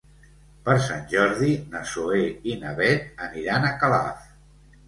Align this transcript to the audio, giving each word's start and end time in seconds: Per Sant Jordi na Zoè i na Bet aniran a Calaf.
Per 0.69 0.77
Sant 0.85 1.03
Jordi 1.11 1.51
na 1.75 1.81
Zoè 1.93 2.23
i 2.53 2.57
na 2.65 2.73
Bet 2.81 3.23
aniran 3.27 3.69
a 3.69 3.75
Calaf. 3.85 4.29